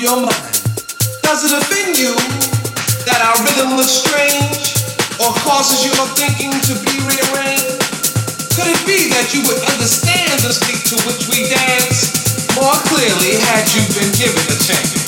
[0.00, 0.56] your mind.
[1.20, 2.16] Does it offend you
[3.04, 4.72] that our rhythm looks strange
[5.20, 7.84] or causes your thinking to be rearranged?
[8.56, 12.16] Could it be that you would understand the state to which we dance
[12.56, 14.99] more clearly had you been given a chance?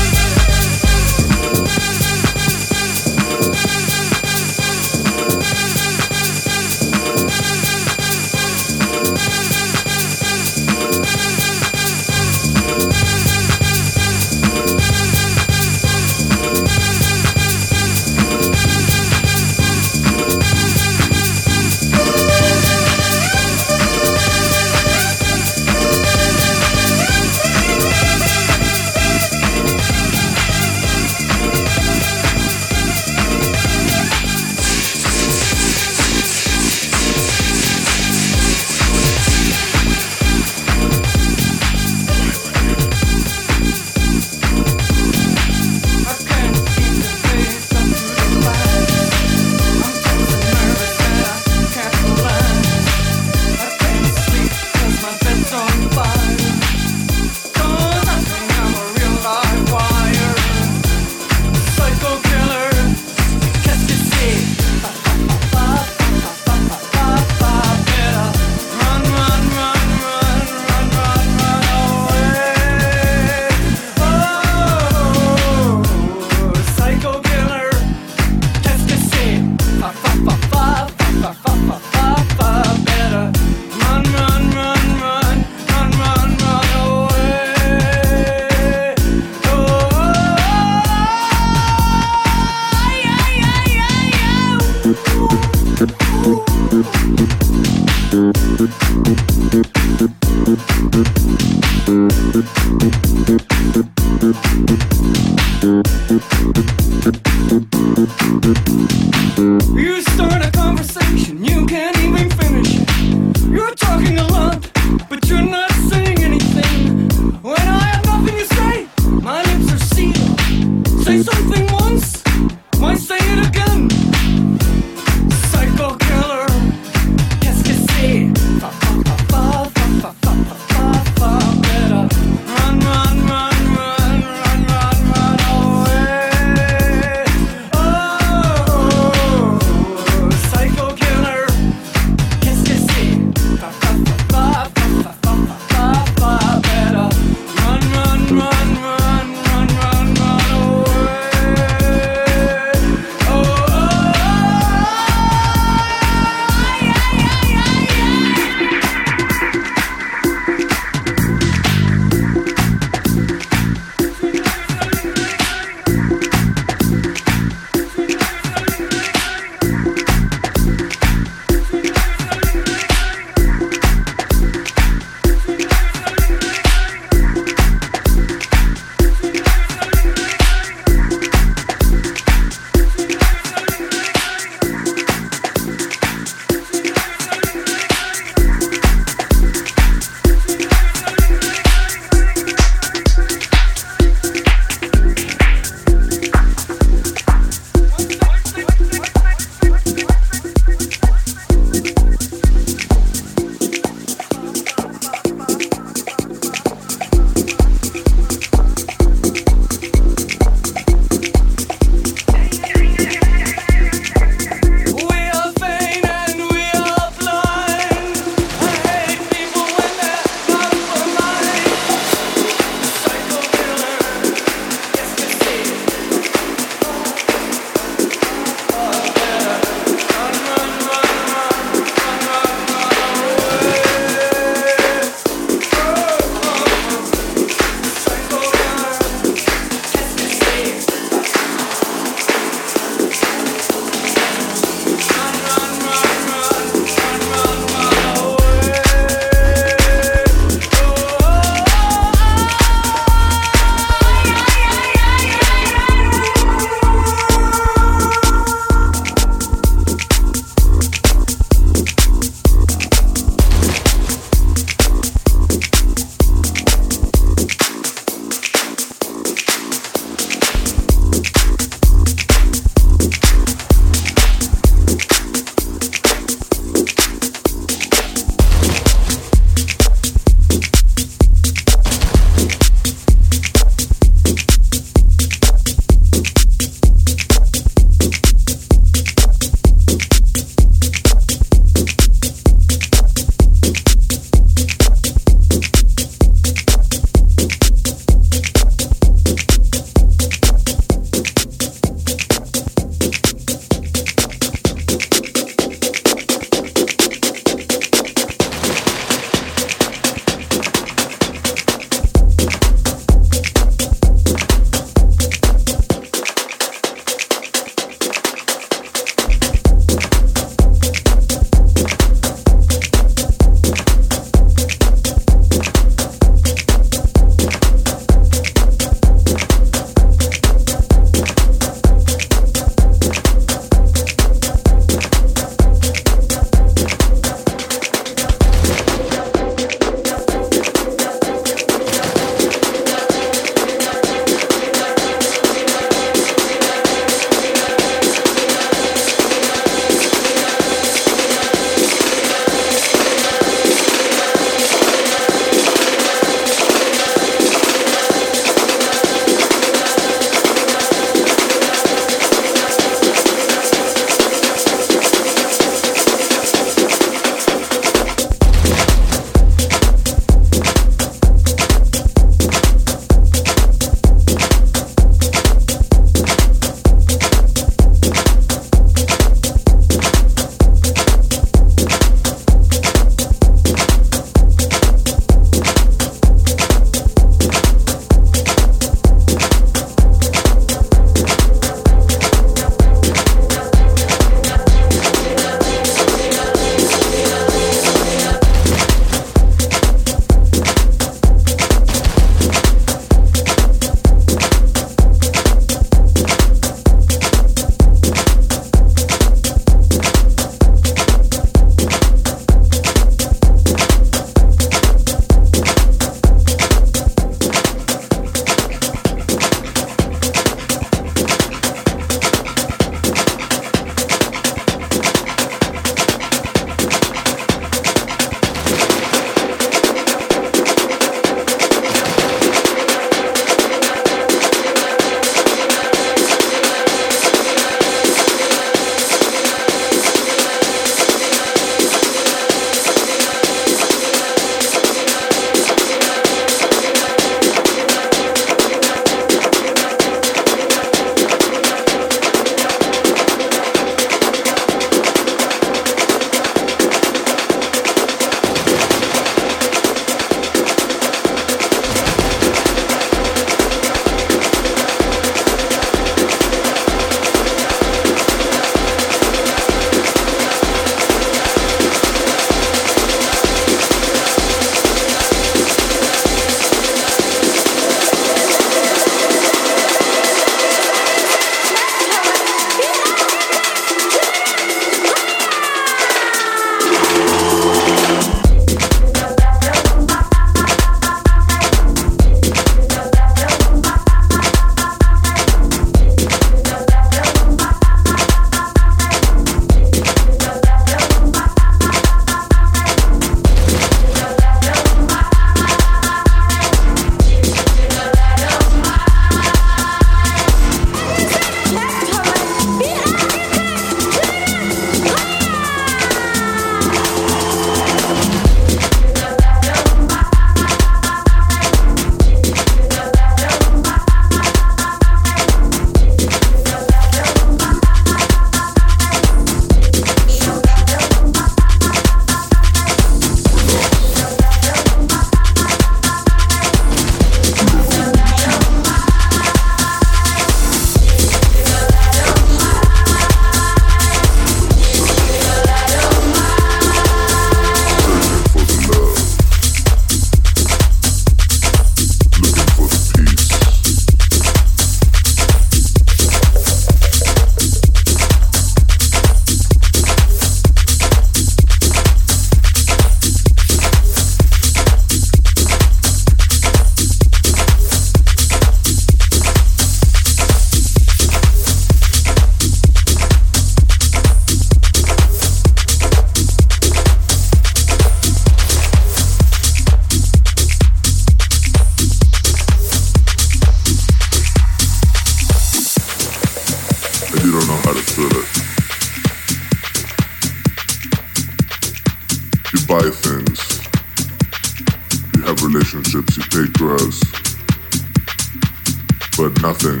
[599.66, 600.00] Nothing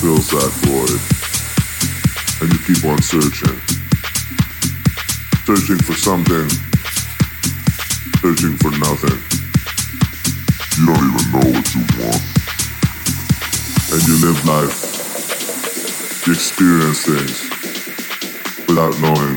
[0.00, 0.96] fills that void.
[2.40, 3.58] And you keep on searching.
[5.44, 6.48] Searching for something.
[8.24, 9.20] Searching for nothing.
[10.78, 12.22] You don't even know what you want.
[13.92, 14.76] And you live life.
[16.26, 17.44] You experience things
[18.68, 19.36] without knowing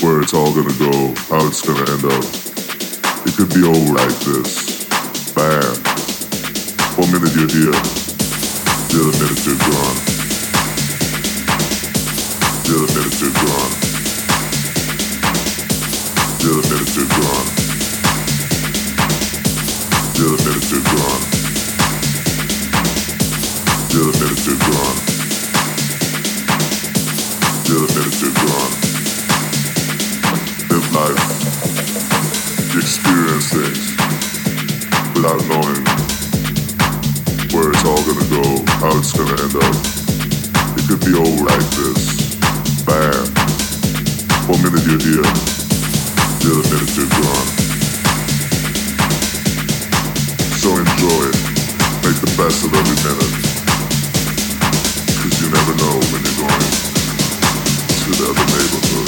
[0.00, 2.24] where it's all gonna go, how it's gonna end up.
[3.26, 4.88] It could be over like this.
[5.34, 5.87] Bam.
[6.98, 7.70] One minute you're here,
[8.90, 9.98] the other minute you're gone.
[12.66, 13.72] The other minute you're gone.
[16.42, 17.46] The other minute you're gone.
[20.10, 21.22] The other minute you're gone.
[23.94, 24.98] The other minute you're gone.
[27.62, 28.74] The other minute you're gone.
[30.68, 31.22] Live life.
[32.74, 33.84] Experience things
[35.14, 36.07] without knowing
[37.52, 38.44] where it's all gonna go,
[38.80, 39.74] how it's gonna end up.
[40.76, 42.36] It could be over like this.
[42.84, 43.28] Bam.
[44.48, 45.28] One minute you're here,
[46.40, 47.48] the other minute you're gone.
[50.60, 51.38] So enjoy it.
[52.04, 53.34] Make the best of every minute.
[55.20, 56.72] Cause you never know when you're going
[58.04, 59.07] to the other neighborhood.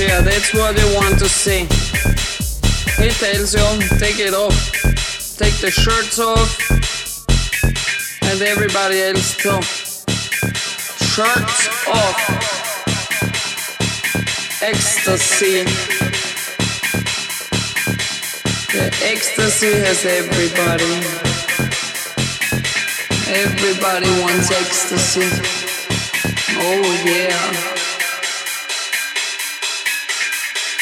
[0.00, 1.68] Yeah, that's what you want to see.
[2.96, 4.72] He tells you, take it off,
[5.36, 6.48] take the shirts off,
[8.22, 9.60] and everybody else too.
[11.04, 12.16] Shirts off.
[14.62, 15.64] Ecstasy.
[18.72, 20.94] The ecstasy has everybody.
[23.28, 25.28] Everybody wants ecstasy.
[26.58, 27.69] Oh yeah.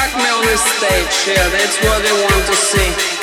[0.00, 3.19] Fuck me on the stage, yeah, that's what they want to see.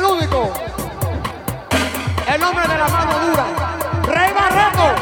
[0.00, 0.50] El único,
[2.26, 3.44] el hombre de la mano dura,
[4.04, 4.94] Rey Barreto.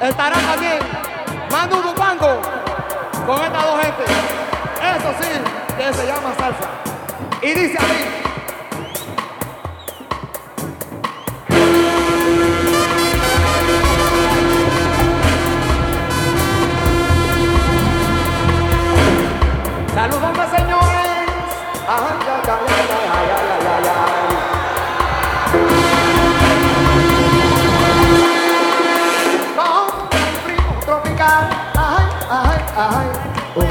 [0.00, 0.78] Estará también
[1.50, 2.40] Manu Dupango
[3.26, 4.04] con estas dos gente.
[4.04, 5.28] Eso sí,
[5.76, 6.68] que se llama salsa.
[7.42, 8.23] Y dice así.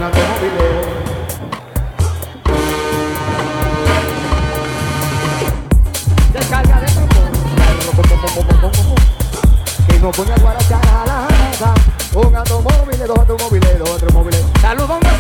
[0.04, 0.52] Un automóvil.
[10.02, 10.38] No pone a
[11.06, 11.74] la.
[12.14, 15.13] Un automóvil, dos automóviles, dos automóviles.